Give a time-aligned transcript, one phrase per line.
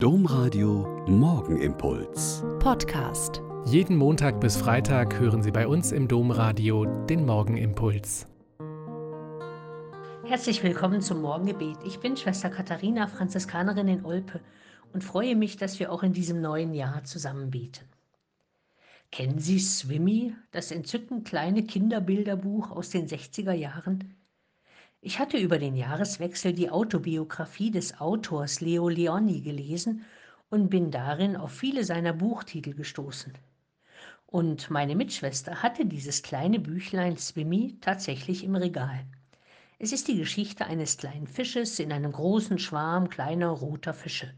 [0.00, 2.44] Domradio Morgenimpuls.
[2.60, 3.42] Podcast.
[3.64, 8.28] Jeden Montag bis Freitag hören Sie bei uns im Domradio den Morgenimpuls.
[10.24, 11.78] Herzlich willkommen zum Morgengebet.
[11.84, 14.40] Ich bin Schwester Katharina, Franziskanerin in Olpe
[14.92, 17.84] und freue mich, dass wir auch in diesem neuen Jahr zusammen beten.
[19.10, 24.14] Kennen Sie Swimmy, das entzückend kleine Kinderbilderbuch aus den 60er Jahren?
[25.00, 30.04] Ich hatte über den Jahreswechsel die Autobiografie des Autors Leo Leoni gelesen
[30.50, 33.32] und bin darin auf viele seiner Buchtitel gestoßen.
[34.26, 39.06] Und meine Mitschwester hatte dieses kleine Büchlein Swimmy tatsächlich im Regal.
[39.78, 44.34] Es ist die Geschichte eines kleinen Fisches in einem großen Schwarm kleiner roter Fische.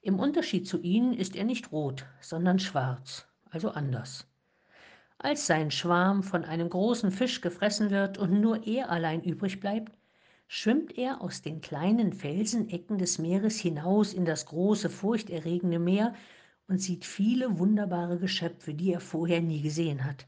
[0.00, 4.28] Im Unterschied zu ihnen ist er nicht rot, sondern schwarz, also anders.
[5.24, 9.96] Als sein Schwarm von einem großen Fisch gefressen wird und nur er allein übrig bleibt,
[10.48, 16.16] schwimmt er aus den kleinen Felsenecken des Meeres hinaus in das große, furchterregende Meer
[16.66, 20.26] und sieht viele wunderbare Geschöpfe, die er vorher nie gesehen hat.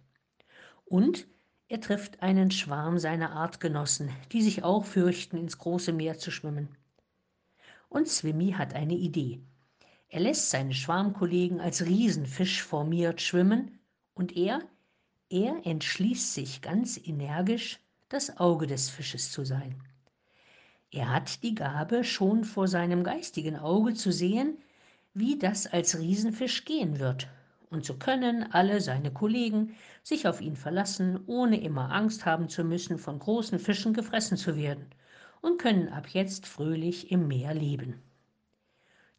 [0.84, 1.26] Und
[1.66, 6.68] er trifft einen Schwarm seiner Artgenossen, die sich auch fürchten, ins große Meer zu schwimmen.
[7.88, 9.40] Und Swimmy hat eine Idee.
[10.08, 13.80] Er lässt seine Schwarmkollegen als Riesenfisch formiert schwimmen
[14.14, 14.60] und er,
[15.30, 19.74] er entschließt sich ganz energisch, das Auge des Fisches zu sein.
[20.90, 24.58] Er hat die Gabe, schon vor seinem geistigen Auge zu sehen,
[25.12, 27.28] wie das als Riesenfisch gehen wird,
[27.70, 32.62] und so können alle seine Kollegen sich auf ihn verlassen, ohne immer Angst haben zu
[32.62, 34.86] müssen, von großen Fischen gefressen zu werden,
[35.40, 38.00] und können ab jetzt fröhlich im Meer leben.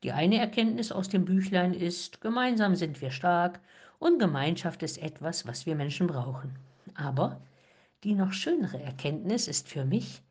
[0.03, 3.59] Die eine Erkenntnis aus dem Büchlein ist, gemeinsam sind wir stark
[3.99, 6.57] und Gemeinschaft ist etwas, was wir Menschen brauchen.
[6.93, 7.41] Aber
[8.03, 10.21] die noch schönere Erkenntnis ist für mich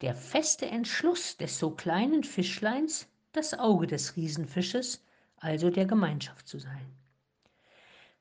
[0.00, 5.02] der feste Entschluss des so kleinen Fischleins, das Auge des Riesenfisches,
[5.36, 6.86] also der Gemeinschaft zu sein.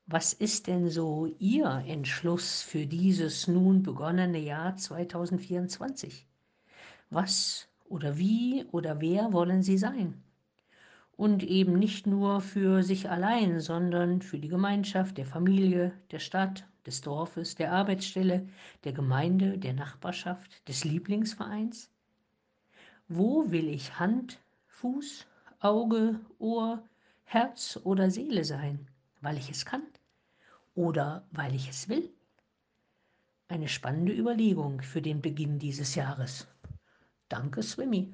[0.07, 6.25] Was ist denn so Ihr Entschluss für dieses nun begonnene Jahr 2024?
[7.09, 10.23] Was oder wie oder wer wollen Sie sein?
[11.17, 16.65] Und eben nicht nur für sich allein, sondern für die Gemeinschaft, der Familie, der Stadt,
[16.85, 18.47] des Dorfes, der Arbeitsstelle,
[18.85, 21.91] der Gemeinde, der Nachbarschaft, des Lieblingsvereins?
[23.09, 25.27] Wo will ich Hand, Fuß,
[25.59, 26.81] Auge, Ohr,
[27.25, 28.87] Herz oder Seele sein,
[29.21, 29.83] weil ich es kann
[30.75, 32.09] oder weil ich es will?
[33.49, 36.47] Eine spannende Überlegung für den Beginn dieses Jahres.
[37.29, 38.13] Danke, Swimmy.